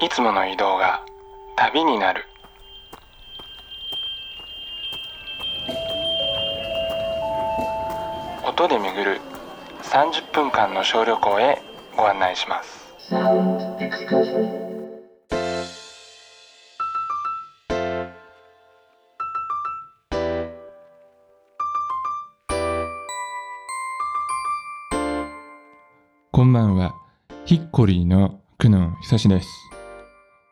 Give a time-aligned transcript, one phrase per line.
[0.00, 1.04] いつもの移動が
[1.56, 2.24] 旅になる。
[8.44, 9.20] 音で巡る
[9.82, 11.62] 30分間の小旅行へ
[11.96, 12.84] ご案内します。
[26.32, 26.94] こんばんは。
[27.44, 29.63] ヒッコリーの久野久志です。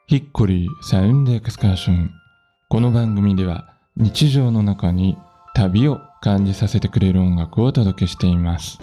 [0.07, 2.11] ヒッコリーサウンドエクスカーション。
[2.69, 5.17] この番組では日常の中に
[5.55, 8.81] 旅を感じさせてくれる音楽をお届けしています。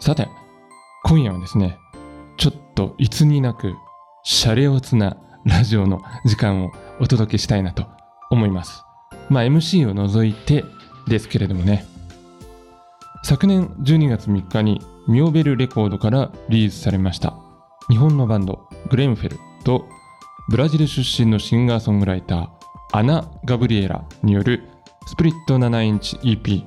[0.00, 0.28] さて
[1.04, 1.78] 今夜はですね
[2.36, 3.74] ちょっといつになく
[4.22, 5.16] シャレオツな
[5.46, 7.86] ラジオの時間をお届けしたいなと
[8.30, 8.84] 思います。
[9.30, 10.62] まあ MC を除いて
[11.08, 11.86] ですけれどもね。
[13.24, 17.45] 昨年12月3日にミオベルレコードからリリースされました。
[17.88, 19.86] 日本のバンドグレンフェルと
[20.48, 22.48] ブラジル出身のシンガーソングライター
[22.92, 24.62] アナ・ガブリエラによる
[25.06, 26.64] スプリット7インチ EP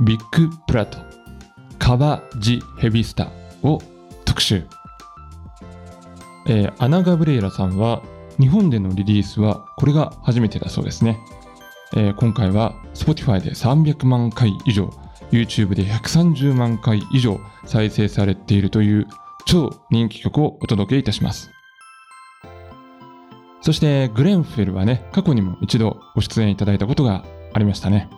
[0.00, 0.98] ビッグプラト
[1.78, 3.30] カバ・ジ・ヘビスタ
[3.62, 3.80] を
[4.24, 4.66] 特集、
[6.46, 8.02] えーアナ・ガブリエラさんは
[8.38, 11.18] 日本でのリリースはこれが初めてだそうですね、
[11.96, 14.90] えー今回は Spotify で300万回以上
[15.30, 19.06] YouTube で130万回以上再生されているという
[19.46, 21.50] 超人気曲をお届けいたします。
[23.62, 28.10] そしてグレンフェルはね過去にも一度ご出演いただいたことがありましたね。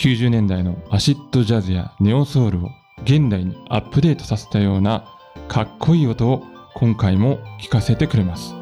[0.00, 2.70] 90年代のアシッドジャズやネオソウルを
[3.02, 5.04] 現代にアップデートさせたような
[5.48, 6.42] かっこいい音を
[6.74, 8.54] 今回も聴かせてくれます。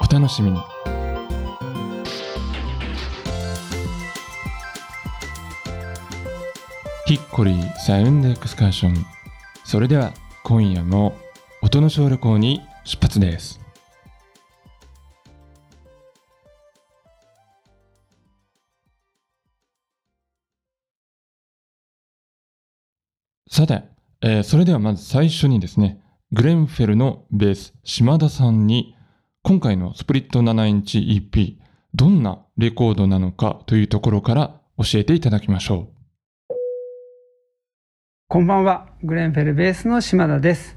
[0.00, 0.60] お楽しみに。
[7.06, 9.06] ヒッコリーサウンドエクスカーション。
[9.64, 10.12] それでは
[10.44, 11.14] 今夜も
[11.62, 13.60] 音の小旅行に出発です。
[23.50, 23.82] さて、
[24.22, 26.00] えーそれではまず最初にですね
[26.32, 28.96] グレンフェルのベース島田さんに
[29.42, 31.56] 今回のスプリット7インチ EP
[31.94, 35.99] どんなレコードなのかというところから教えていただきましょう。
[38.32, 38.86] こんばんは。
[39.02, 40.76] グレンフェルベースの島田です。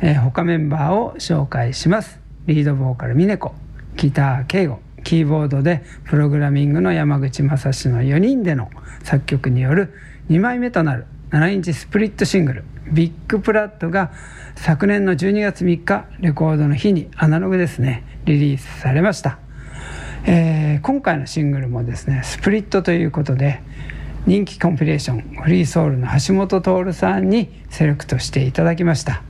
[0.00, 2.18] えー他メンバーを紹介します。
[2.46, 3.52] リードボーカルミネコ、
[3.94, 8.70] ギターケイゴ、キーボードでプログラミングの山口正史の4人での
[9.02, 9.92] 作曲による
[10.30, 14.10] 2枚目となる7インチスプリットシングルビッグプラットが
[14.56, 19.38] 昨年の12月3日レコードの日にアナログですねリリースされました。
[20.24, 23.62] えー今回のシングルもですねスプリットということで
[24.26, 29.22] 人気コンピレーションフリーソウルの橋本徹さんにセレクトしていただきました、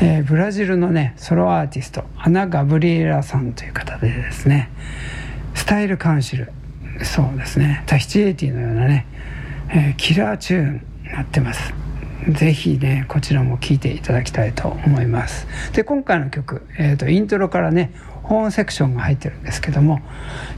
[0.00, 4.70] えーブラジルのねソロアーティストアナ・ガブリエラさんという方でですね
[5.54, 6.50] スタイルカンシル
[7.02, 9.06] そうですねタヒチエイティのようなね、
[9.68, 11.74] えーキラーチューンになってます。
[12.28, 15.46] ぜひねこちらも聴いていただきたいと思います。
[15.72, 17.92] で今回の曲、えー、とイントロからね
[18.28, 20.00] ホーンセクションが入ってるんですけども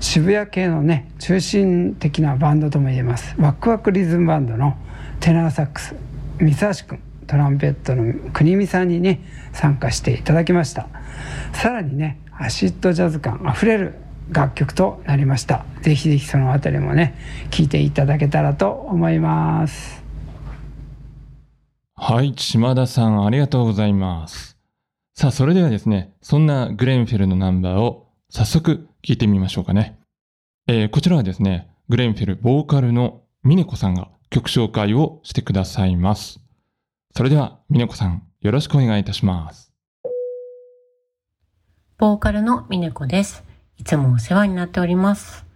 [0.00, 3.34] 渋谷系のね中心的なバンドとも言えます。
[3.38, 4.76] ワクワクリズムバンドの
[5.20, 5.94] テナーサックス
[6.40, 9.20] 三橋君トランペットの国見さんにね
[9.52, 10.88] 参加していただきました。
[11.52, 13.94] さらにねアシッドジャズ感あふれる
[14.30, 15.64] 楽曲となりました。
[15.82, 17.14] ぜひぜひそのあたりもね
[17.50, 20.02] 聴いていただけたらと思います。
[21.94, 24.59] はい、島田さんありがとうございます。
[25.20, 29.98] さあ、それではですね、そんなグレンフェルのナンバーを早速聞いてみましょうかね。
[30.66, 36.40] えーこちらはですね、グレンフェルボーカルのミネコさんが曲紹介をしてくださいます。
[37.14, 39.74] それでは、ミネコさん、よろしくお願いいたします。
[41.98, 43.44] ボーカルのミネコです。
[43.76, 45.49] いつもお世話になっております。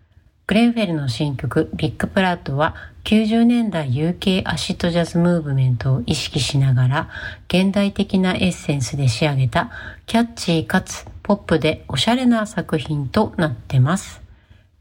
[0.47, 2.75] グレンフェルの新曲ビッグプラットは
[3.05, 7.11] 90年代 UK アシッドジャズムーブメントを意識しながら
[7.49, 9.71] 現代的なエッセンスで仕上げた
[10.05, 14.21] キャッチーかつポップでおしゃれな作品となってます。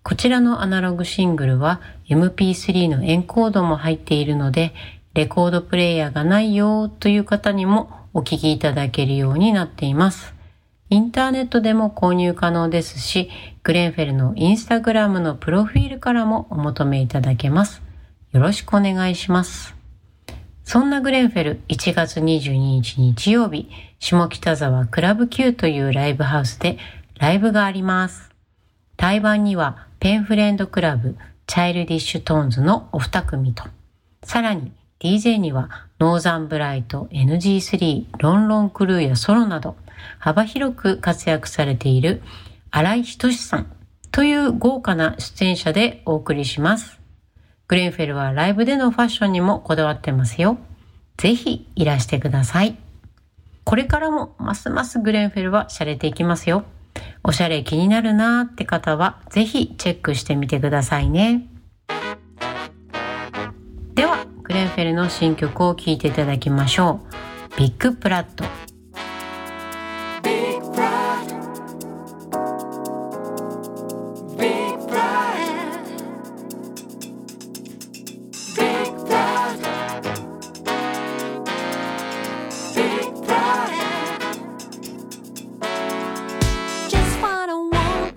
[0.03, 1.79] こちらのアナログシングルは
[2.09, 4.73] MP3 のエンコードも入っているので
[5.13, 10.33] レコードプレイヤーがないよという方にもお聴きいただけるようになっています。
[10.93, 13.27] インターネットでも購入可能ですし、
[13.63, 17.81] グレンフェルのインスタグラムのプロフィールからもお求めいただけます。
[18.31, 19.73] よろしくお願いします。
[20.63, 26.77] そんなグレンフェル1月22日日曜日、下北沢クラブ Q というライブハウスで
[27.17, 28.29] ライブがあります。
[28.95, 31.17] 対バンにはペンフレンドクラブ、
[31.47, 33.63] チャイルディッシュトーンズのお二組と、
[34.23, 39.75] さらに DJ にはノーザンブライト、NG3、ロンロンクルーやソロなど
[40.19, 42.21] 幅広く活躍されている
[42.71, 43.71] 荒井仁さん
[44.11, 46.99] という豪華な出演者でお送りします。
[47.67, 50.57] グレンフェルはライブでのファッションにもこだわってますよ。
[51.17, 52.77] ぜひいらしてください。
[53.63, 56.65] これからもますますグレンフェルは洒落ていきますよ。
[57.23, 61.47] おしゃれ気になるなーって方はぜひチェックしてみてくださいね。
[63.95, 66.99] では、グレンフェルの新曲を聴いていただきましょ
[67.55, 67.57] う。
[67.57, 68.62] ビッグプラット。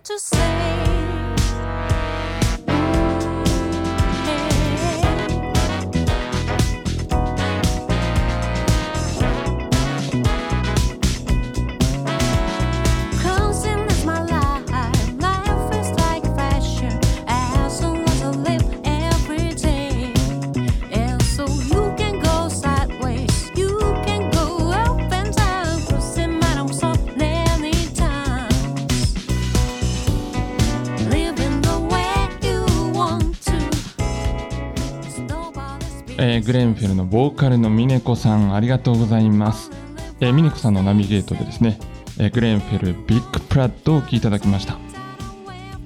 [0.06, 0.75] to say.
[36.18, 39.70] えー、グレンフェルのボーカルのミネコさんありがとうございます、
[40.20, 41.78] えー、ミネコさんのナビゲートでですね、
[42.18, 44.78] えー、グレンフェルビッグプラットを聴いていただきました。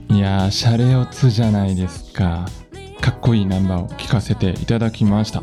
[0.09, 2.47] いやーシャレオツじゃないですか。
[3.01, 5.43] かっこいいナンバーを聴かせていただきました。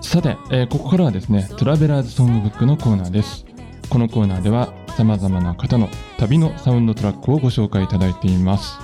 [0.00, 3.46] さて、えー、ここからはですねトラベラーズソングブックのコーナーです。
[3.88, 5.88] このコーナーでは様々な方の
[6.18, 8.78] 旅のサウンドトラックをご紹介いただいています。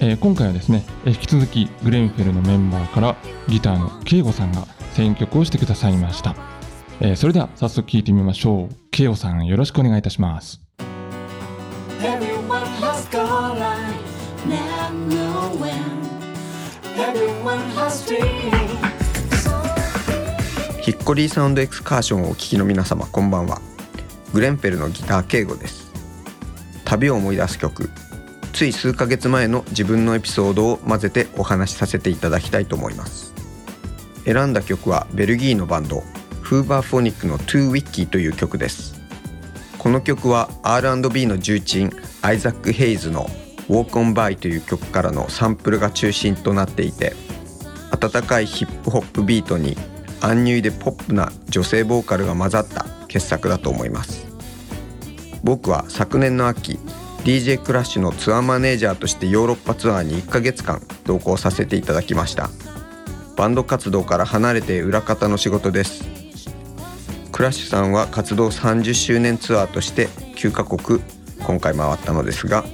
[0.00, 3.16] えー、今回はですね、えー、引き続きグレンフェルのメンバーから
[3.48, 6.36] ギターのケイゴさんが選曲をしてくださいました、
[7.00, 8.74] えー、それでは早速聴いてみましょう。
[8.92, 10.60] ケイゴさんよろしくお願いいたします。
[20.80, 23.60] ヒッコリーサウンドエクスカーションをお聴きの皆様こんばんは。
[24.32, 25.90] グレンフェルのギターケイゴです。
[26.84, 27.90] 旅を思い出す曲
[28.58, 33.32] つい数ヶ月前の自分のエピソードを混ぜてお話しさせていただきたいと思います。
[34.24, 36.02] 選んだ曲はベルギーのバンド
[36.42, 39.00] フーバーフォニックの To Wiki という曲です。
[39.78, 43.26] この曲は R&B の重鎮アイザック・ヘイズの
[43.68, 47.14] Walk on By という曲からのサンプルが中心となっていて
[47.92, 49.76] 温かいヒップホップビートに
[50.20, 54.26] アンニュイでポップな女性ボーカルが混ざった傑作だと思います。
[55.44, 56.80] 僕は昨年の秋
[57.28, 62.48] DJ クラッシュのツアーマネージャーとしてヨーロッパツアーに1ヶ月間同行させていただきました。
[63.36, 66.06] バンド活動から離れて裏方の仕事です。
[67.30, 71.00] クラッシュさんは活動30周年ツアーとして9カ国
[71.40, 72.64] 今回回ったのですが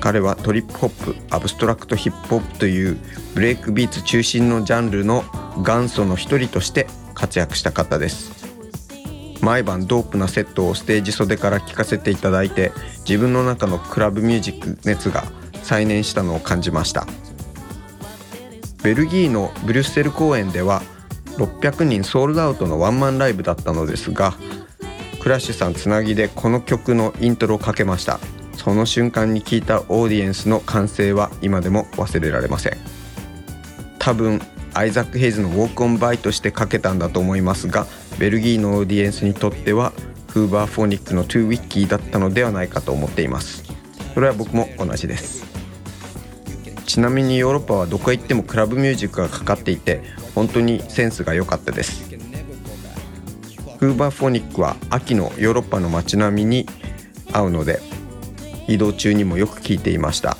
[0.00, 2.98] 彼はトリップホップアブストラクトヒップホップという
[3.36, 5.22] ブレイクビーツ中心のジャンルの
[5.56, 8.38] 元祖の一人として活躍した方です。
[9.40, 12.72] 毎晩ドープなセットをステージ袖から聴かせていただいて
[13.08, 15.24] 自分の中のクラブミュージック熱が
[15.62, 17.06] 再燃したのを感じました。
[18.82, 20.82] ベルギーのブリュッセル公演では
[21.38, 24.34] 600人ソールドアウトのワンマンライブだったのですが
[25.20, 28.20] クラッシュさんつなぎでこの曲のイントロをかけました。
[28.52, 32.76] その瞬間に聞いたオーディエンスの歓声は今でも忘れられません。
[33.98, 34.42] 多分
[34.74, 37.86] アイザック・ヘイズのウォーク・オン・バイとしてかけたんだと思いますが
[38.18, 39.92] ベルギーのオーディエンスにとっては
[40.28, 43.64] フーバーフォニックのトゥーウィッキーだったのではないかと思っています。
[44.14, 45.46] それは僕も同じです。
[46.86, 50.02] ちなみにヨーロッパはどこへ行ってもクラブミュージックがかかっていて
[50.34, 52.08] 本当にセンスが良かったです。
[53.78, 56.66] フーバーフォニックは秋のヨーロッパの街並みに
[57.32, 57.80] 合うので
[58.66, 60.36] 移動中にもよく聴いていました。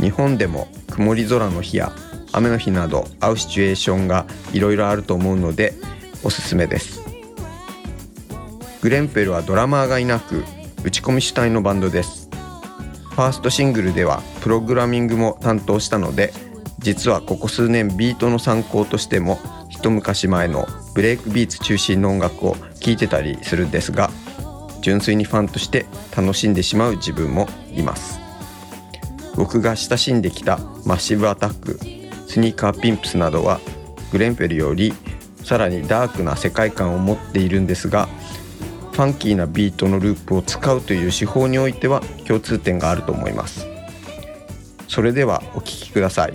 [0.00, 1.92] 日本でも曇り空の日や
[2.32, 5.74] 雨の日など合うシチュエーションがいろいろあると思うので
[6.24, 7.01] おすすめです。
[8.82, 10.42] グレンペルはドラマーがいなく
[10.82, 12.28] 打ち込み主体のバンドです。
[13.10, 16.32] ファーストシングルではプログラミングも担当したので
[16.80, 24.10] 実はここ数年ビートの参考としても一昔前のブレイクビーツ中心の音楽を聴いてたりするんですが
[24.80, 25.86] 純粋にファンとして
[26.16, 28.18] 楽しんでしまう自分もいます。
[29.36, 31.78] 僕が親しんできたマッシブアタック
[32.28, 33.60] スニーカーピンプスなどは
[34.10, 34.92] グレンフェルより
[35.44, 38.08] さらにダークな世界観を持っているんですが
[38.92, 43.66] ファンキーなビートのループを使うという手法においては共通点があると思います。
[44.86, 46.34] それではお聴きください。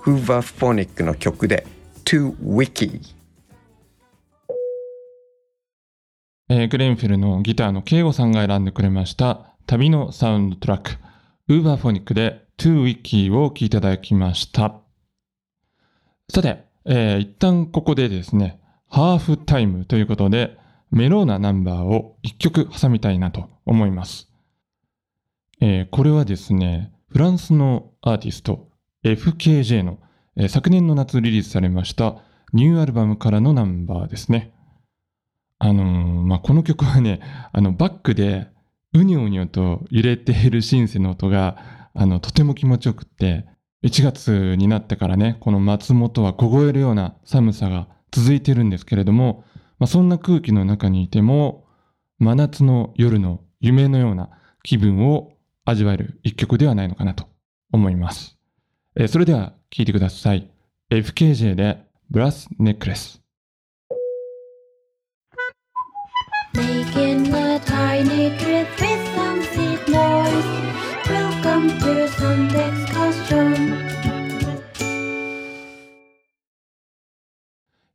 [0.00, 1.66] フーバーフォニックの曲で
[2.04, 3.00] To Wiki
[6.48, 10.92] えーグレンフェルのギターのケイゴさんが選んでくれました旅のサウンドトラック、
[11.48, 14.76] ウーバーフォニックで To Wiki を聴いていただきました。
[16.32, 20.56] さて、えー一旦ここでですね、ハーフタイムということで、
[20.90, 24.30] メローなナンバーを一曲挟みたいなと思います。
[25.60, 28.68] えーこれはですね、フランスのアーティスト
[29.04, 29.98] FKJ の、
[30.36, 32.16] えー昨年の夏リリースされました
[32.52, 34.52] ニューアルバムからのナンバーですね。
[35.58, 35.86] あのー
[36.22, 37.20] まあ、この曲はね、
[37.52, 38.48] あの、バックで、
[38.92, 43.46] うにょうにょと揺れているシンセの音が、あの、とても気持ちよくって、
[43.82, 49.44] 1月になってからね、この松本は凍えるような寒さが続いてるんですけれども、
[49.78, 51.66] まあ、そんな空気の中にいても、
[52.18, 54.30] 真夏の夜の夢のような
[54.62, 55.32] 気分を
[55.64, 57.26] 味わえる一曲ではないのかなと
[57.72, 58.38] 思います。
[58.96, 60.50] えーそれでは聴いてください。
[60.90, 63.20] FKJ でブラスネックレス。
[66.54, 68.85] Making a tiny trip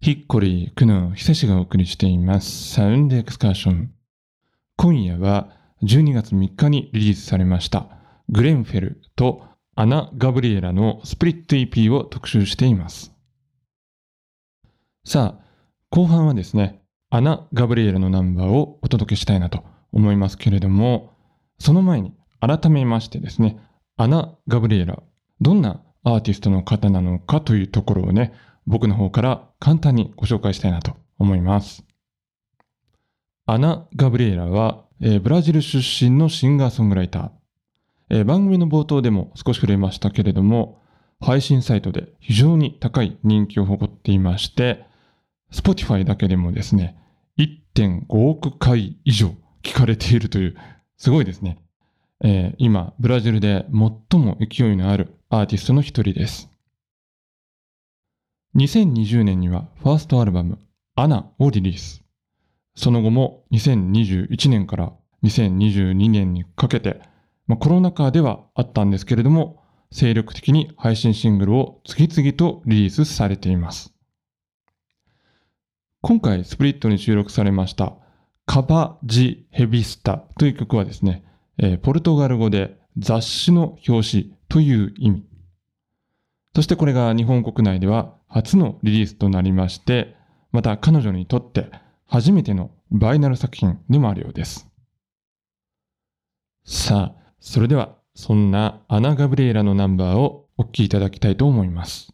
[0.03, 2.73] ヒッコリー、クノン、久しがお送りしています。
[2.73, 3.91] サウンドエクスカーション。
[4.75, 5.51] 今夜は
[5.83, 9.43] 12月3日にリリースされました、グレンフェルと
[9.75, 13.13] アナ・ガブリエラのスプリット EP を特集しています。
[15.05, 15.45] さあ、
[15.91, 16.81] 後半はですね、
[17.11, 21.13] アナ・ガブリエラのナンバーをお届けしたいなと思いますけれども、
[21.59, 23.59] その前に改めましてですね、
[23.97, 25.03] アナ・ガブリエラ、
[25.41, 28.33] どんなアーティストの方なのかというところをね、
[28.67, 31.83] 僕の方から簡単にご紹介したいなと思います。
[33.45, 37.29] アナ・ガブリエラは、えーブラジル出身のシンガーソングライター。
[38.11, 40.79] えー番組の冒頭でも少し触れましたけれども、
[41.19, 44.85] 配信サイトで非常に高い人気を誇っていまして、
[45.51, 46.97] Spotify だけでもですね、
[47.37, 50.55] 1.5億回以上聞かれているという、
[50.97, 51.57] すごいですね。
[52.23, 56.50] えー今、ブラジルで最も勢いのあるアーティストの一人です。
[58.55, 60.59] 2020年にはファーストアルバム
[60.95, 62.03] 「アナ」をリリース。
[62.75, 64.93] その後も2021年から
[65.23, 67.01] 2022年にかけて、
[67.47, 73.93] まあ、コロナ禍ではあったんですけれども、精力的に配信シングルを次々とリリースされています。
[76.01, 77.93] 今回スプリットに収録されました
[78.45, 81.23] カバ・ジ・ヘビスタという曲はですね、
[81.57, 85.25] えーポルトガル語で雑誌の表紙という意味。
[86.53, 90.15] そしてこれが日本国内では初のリリースとなりまして、
[90.53, 91.69] また彼女にとって
[92.07, 94.69] 初めてのバイナル作品でもあるようです。
[96.63, 102.13] さあ、それではそんなアナ・ガブリエラのナンバーをお聴きいただきたいと思います。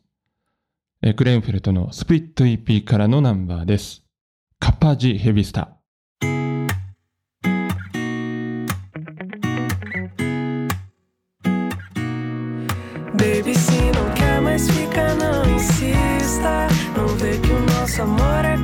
[1.03, 4.03] エクレンフェルトのスプリット EP からのナンバーです。
[4.59, 5.61] カッパージ・ヘビスタ。
[5.61, 5.76] ー
[17.99, 18.56] amor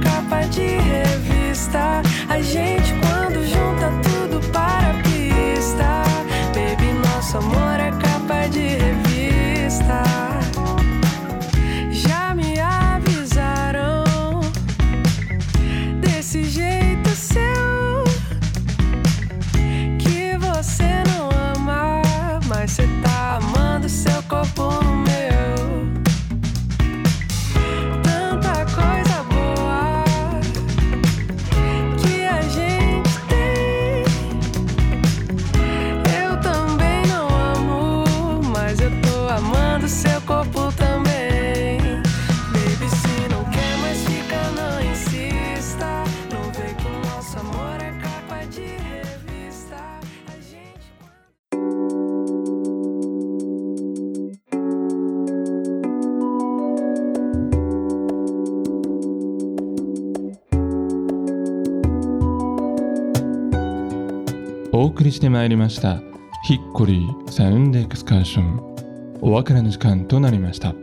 [65.24, 66.02] してまいりました。
[66.44, 69.20] ヒッコリーサウンドエクスカーション。
[69.22, 70.74] お別れの時間となりました。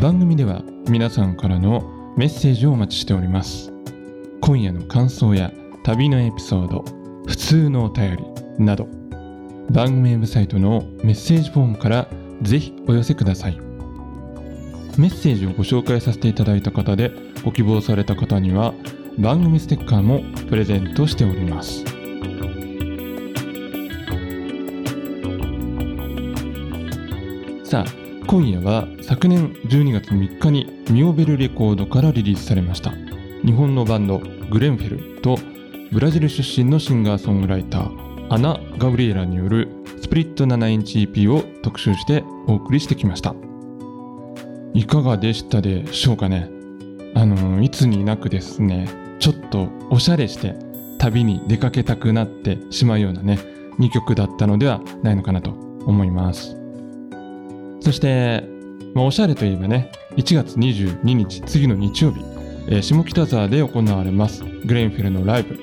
[0.00, 3.72] 番組では皆さんからのメッセージをお待ちしております。
[4.40, 5.52] 今夜の感想や
[5.84, 6.84] 旅のエピソード
[7.24, 8.88] 普通のお便りなど
[9.70, 12.08] 番組ウェブサイトのメッセージフォームから
[12.42, 13.56] ぜひお寄せください。
[14.98, 17.12] メッセージをご紹介させていただいた方で
[17.44, 18.74] ご希望された方には
[19.20, 21.91] 番組ステッカーもプレゼントしております。
[27.72, 32.92] さあ今夜は昨年12月3日にミオベルレコードからリリースされました。
[33.46, 35.38] 日本のバンドグレンフェルと
[35.90, 39.70] ブラジル出身のシンガーソングライターアナ・ガブリエラによる
[40.02, 43.34] スプリット7インチ EP を特集してお送りしてきました。
[44.74, 46.50] いかがでしたでしょうかね？
[47.14, 48.86] あのいつになくですね
[49.18, 50.56] ちょっとおしゃれして
[50.98, 53.38] 旅に出かけたくなってしまうようなね
[53.78, 55.52] 2曲だったのではないのかなと
[55.86, 56.61] 思います。
[57.82, 58.44] そして、
[58.94, 62.20] まあ、おしゃれといえばね1月22日次の日曜日、
[62.68, 65.58] えー下北沢で行われますグレインフェルのライブ。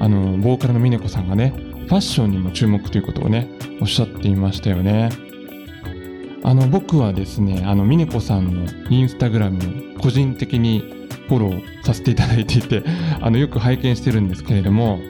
[0.00, 3.48] あのボーカルの峰子さんがねファッションにも注目ということをね
[3.80, 5.08] おっしゃっていましたよね。
[6.42, 12.84] あの僕はですねあの峰子さんのインスタグラム個人的にフォローさせていただいていて
[13.20, 15.00] あのよく拝見してるんですけれども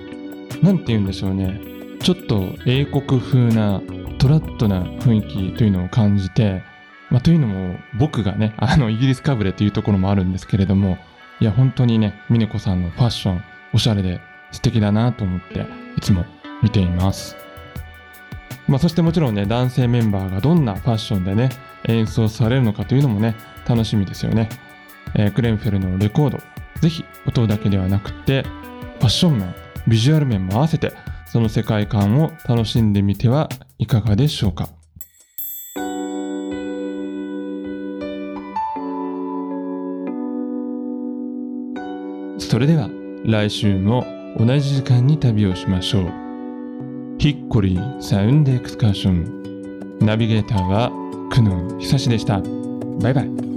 [0.62, 1.60] なんて言うんでしょうね。
[2.00, 3.82] ちょっと英国風な
[4.18, 6.62] トラッドな雰囲気というのを感じて、
[7.10, 10.98] まあ、というのも僕がね あのイギリスかぶれというところもあるんですけれども
[11.40, 13.42] いや本当にね峰子さんのファッション
[13.72, 14.20] おしゃれで
[14.52, 16.24] 素敵だなと思っていつも
[16.62, 17.36] 見ています。
[18.68, 21.50] まあ、そしてもちろんね男性メンバーがどんなファッションでね
[21.84, 23.36] 演奏されるのかというのもね
[23.68, 24.48] 楽しみですよね、
[25.14, 26.38] えークレンフェルのレコード
[26.80, 28.42] ぜひ音だけではなくて
[28.98, 29.54] ファッション面
[29.86, 30.92] ビジュアル面も合わせて
[31.26, 34.70] その世界観を楽しんでみてはいかがでしょうか？
[42.38, 42.88] それでは
[43.24, 44.06] 来週も
[44.38, 46.04] 同じ時間に旅をしましょう。
[47.18, 49.98] ヒッコリーサウンドエクスカーション。
[50.00, 50.90] ナビゲーターは
[51.30, 52.40] 久野久志でした。
[53.02, 53.55] バイバイ。